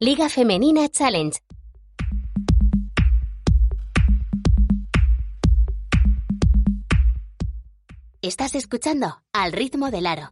[0.00, 1.40] Liga Femenina Challenge.
[8.22, 10.30] Estás escuchando al ritmo del aro.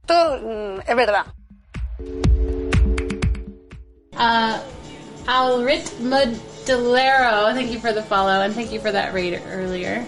[0.00, 1.26] Esto mm, es verdad.
[4.14, 4.58] Uh,
[5.28, 10.04] Alrit Modellero, thank you for the follow and thank you for that raid earlier.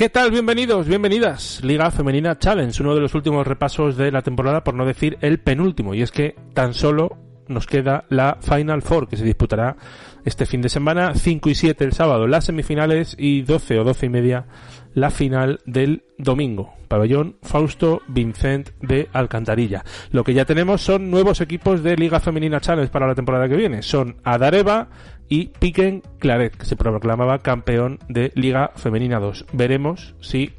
[0.00, 0.30] ¿Qué tal?
[0.30, 1.60] Bienvenidos, bienvenidas.
[1.62, 5.40] Liga Femenina Challenge, uno de los últimos repasos de la temporada, por no decir el
[5.40, 5.92] penúltimo.
[5.92, 9.76] Y es que tan solo nos queda la Final Four, que se disputará
[10.24, 14.06] este fin de semana, 5 y 7 el sábado, las semifinales y 12 o 12
[14.06, 14.46] y media
[14.94, 16.72] la final del domingo.
[16.88, 19.84] Pabellón Fausto Vincent de Alcantarilla.
[20.12, 23.56] Lo que ya tenemos son nuevos equipos de Liga Femenina Challenge para la temporada que
[23.56, 23.82] viene.
[23.82, 24.88] Son Adareva
[25.30, 29.46] y Piquen Claret, que se proclamaba campeón de Liga Femenina 2.
[29.52, 30.52] Veremos si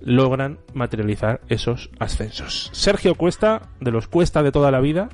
[0.00, 2.70] logran materializar esos ascensos.
[2.72, 5.08] Sergio Cuesta, de los Cuesta de toda la vida.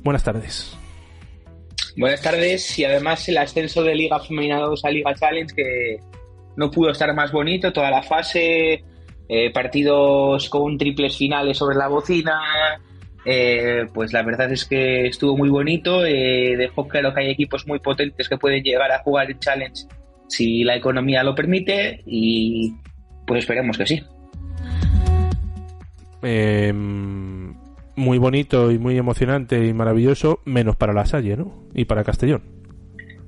[0.00, 0.76] Buenas tardes.
[1.96, 5.96] Buenas tardes y además el ascenso de Liga Femenina 2 a Liga Challenge que
[6.56, 8.82] no pudo estar más bonito, toda la fase,
[9.28, 12.40] eh, partidos con triples finales sobre la bocina,
[13.24, 17.66] eh, pues la verdad es que estuvo muy bonito, eh, dejó claro que hay equipos
[17.66, 19.84] muy potentes que pueden llegar a jugar el Challenge
[20.28, 22.74] si la economía lo permite y
[23.26, 24.02] pues esperemos que sí.
[26.22, 27.54] Em,
[27.96, 31.64] muy bonito y muy emocionante y maravilloso, menos para la Salle, ¿no?
[31.74, 32.42] Y para Castellón.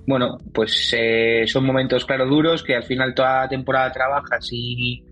[0.06, 5.04] Bueno, pues eh, son momentos, claro, duros que al final toda la temporada trabajas y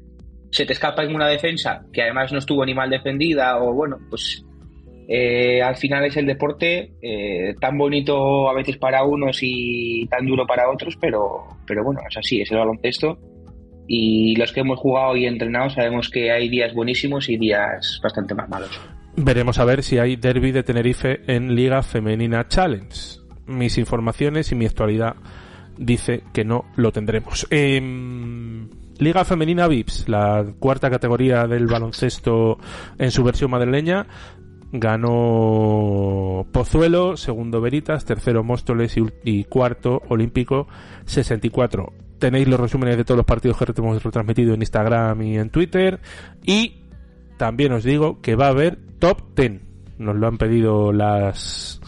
[0.50, 3.98] se te escapa en una defensa que además no estuvo ni mal defendida o bueno,
[4.08, 4.44] pues
[5.10, 10.26] eh, al final es el deporte eh, tan bonito a veces para unos y tan
[10.26, 13.18] duro para otros, pero, pero bueno, es así, es el baloncesto.
[13.86, 18.34] Y los que hemos jugado y entrenado sabemos que hay días buenísimos y días bastante
[18.34, 18.78] más malos.
[19.16, 22.94] Veremos a ver si hay derby de Tenerife en Liga Femenina Challenge.
[23.46, 25.16] Mis informaciones y mi actualidad
[25.78, 27.46] dice que no lo tendremos.
[27.48, 28.68] Em,
[28.98, 32.58] Liga Femenina VIPS, la cuarta categoría del baloncesto
[32.98, 34.06] en su versión madrileña,
[34.72, 40.68] ganó Pozuelo, segundo Veritas, tercero Móstoles y, cuarto Olímpico
[41.06, 41.92] 64.
[42.18, 46.00] Tenéis los resúmenes de todos los partidos que hemos retransmitido en Instagram y en Twitter.
[46.44, 46.82] Y
[47.36, 49.60] también os digo que va a haber top 10.
[49.98, 51.80] Nos lo han pedido las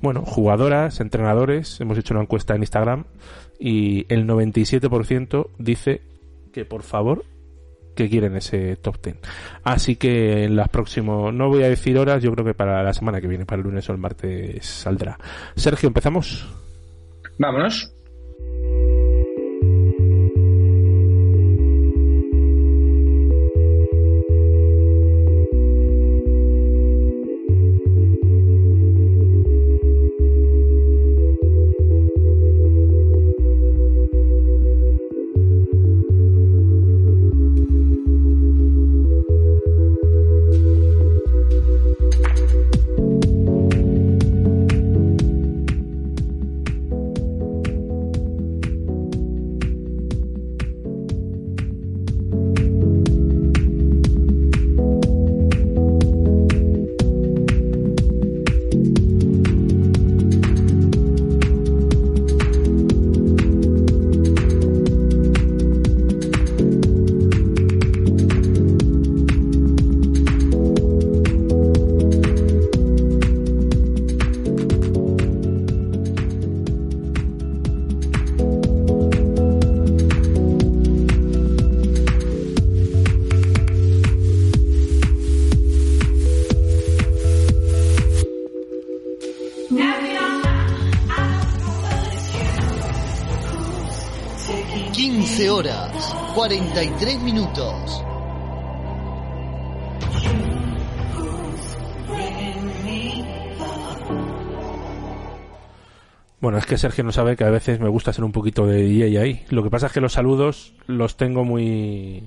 [0.00, 1.80] bueno, jugadoras, entrenadores.
[1.80, 3.04] Hemos hecho una encuesta en Instagram
[3.58, 6.02] y el 97% dice
[6.52, 7.24] que por favor
[7.94, 9.16] que quieren ese top 10.
[9.64, 12.92] Así que en las próximas, no voy a decir horas, yo creo que para la
[12.92, 15.18] semana que viene, para el lunes o el martes saldrá.
[15.56, 16.46] Sergio, ¿empezamos?
[17.38, 17.92] Vámonos.
[95.00, 98.04] 15 horas, 43 minutos.
[106.42, 108.82] Bueno, es que Sergio no sabe que a veces me gusta ser un poquito de
[108.82, 109.46] DJ ahí.
[109.48, 112.24] Lo que pasa es que los saludos los tengo muy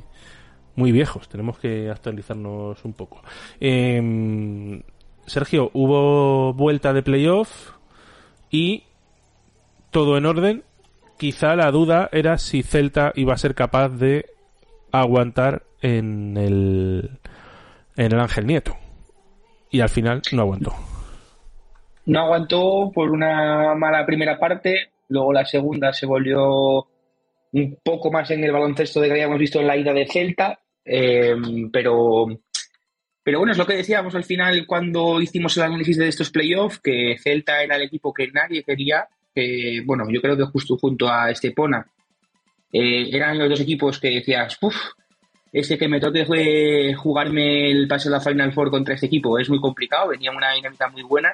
[0.75, 1.29] muy viejos.
[1.29, 3.21] Tenemos que actualizarnos un poco.
[3.59, 4.81] Em,
[5.27, 7.73] Sergio, hubo vuelta de playoff
[8.49, 8.85] y
[9.91, 10.63] todo en orden.
[11.23, 14.25] Quizá la duda era si Celta iba a ser capaz de
[14.91, 17.11] aguantar en el
[17.95, 18.75] en el Ángel Nieto.
[19.71, 20.73] Y al final no aguantó.
[22.07, 26.89] No aguantó por una mala primera parte, luego la segunda se volvió
[27.53, 30.59] un poco más en el baloncesto de que habíamos visto en la ida de Celta,
[30.83, 31.37] eh,
[31.71, 32.25] pero,
[33.23, 36.79] pero bueno, es lo que decíamos al final cuando hicimos el análisis de estos playoffs,
[36.79, 41.09] que Celta era el equipo que nadie quería, que bueno, yo creo que justo junto
[41.09, 41.85] a Estepona
[42.71, 44.75] eh, eran los dos equipos que decías, uff,
[45.51, 49.49] este que me toque jugarme el pase de la Final Four contra este equipo es
[49.49, 51.33] muy complicado, venía una dinámica muy buena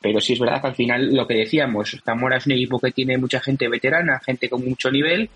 [0.00, 2.90] pero sí es verdad que al final lo que decíamos, Zamora es un equipo que
[2.90, 5.28] tiene mucha gente veterana, gente con mucho nivel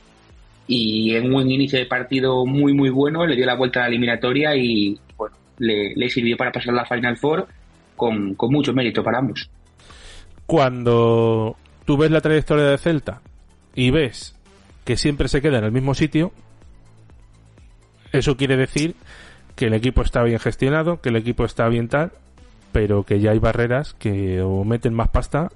[0.67, 3.89] y en un inicio de partido muy muy bueno le dio la vuelta a la
[3.89, 7.47] eliminatoria y bueno, le, sirvió para pasar la Final Four
[7.95, 9.50] con, con mucho mérito para ambos.
[10.47, 13.21] Cuando tú ves la trayectoria de Celta
[13.75, 14.35] y ves
[14.85, 16.33] que siempre se queda en el mismo sitio,
[18.13, 18.95] eso quiere decir
[19.57, 22.13] que el equipo está bien gestionado, que el equipo está bien tal,
[22.73, 25.51] pero que ya hay barreras que o meten más pasta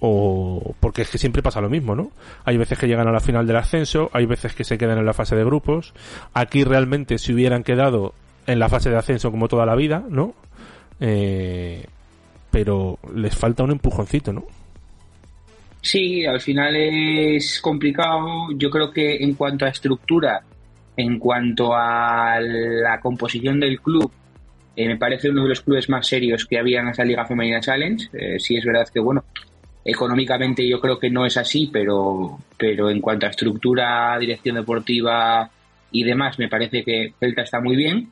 [0.00, 2.10] o porque es que siempre pasa lo mismo, ¿no?
[2.44, 5.04] Hay veces que llegan a la final del ascenso, hay veces que se quedan en
[5.04, 5.92] la fase de grupos.
[6.32, 8.14] Aquí realmente se hubieran quedado
[8.46, 10.34] en la fase de ascenso como toda la vida, ¿no?
[11.00, 11.86] Eh,
[12.50, 14.44] pero les falta un empujoncito, ¿no?
[15.82, 18.48] Sí, al final es complicado.
[18.56, 20.42] Yo creo que en cuanto a estructura,
[20.96, 24.10] en cuanto a la composición del club,
[24.76, 27.60] eh, me parece uno de los clubes más serios que había en esa Liga Femenina
[27.60, 28.08] Challenge.
[28.12, 29.24] Eh, sí es verdad que, bueno,
[29.84, 35.50] económicamente yo creo que no es así, pero, pero en cuanto a estructura, dirección deportiva
[35.90, 38.10] y demás, me parece que Celta está muy bien.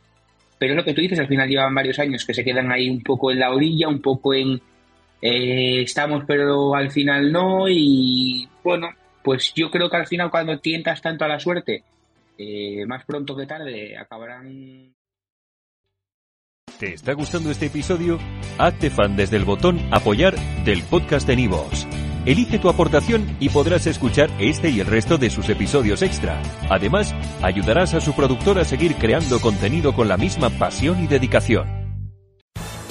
[0.59, 3.03] Pero lo que tú dices, al final llevan varios años que se quedan ahí un
[3.03, 4.61] poco en la orilla, un poco en
[5.21, 8.91] eh, estamos pero al final no y bueno,
[9.23, 11.85] pues yo creo que al final cuando tientas tanto a la suerte,
[12.87, 14.95] más pronto que tarde acabarán
[16.79, 18.21] ¿Te está gustando este episodio?
[18.57, 21.89] Hazte fan desde el botón Apoyar del podcast de Nivos.
[22.25, 26.41] Elige tu aportación y podrás escuchar este y el resto de sus episodios extra.
[26.71, 31.78] Además, ayudarás a su productor a seguir creando contenido con la misma pasión y dedicación.